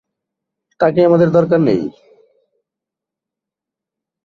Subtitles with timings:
[0.79, 1.81] তাকে আমাদের দরকার নেই।